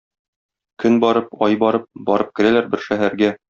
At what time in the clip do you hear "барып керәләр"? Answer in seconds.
2.11-2.73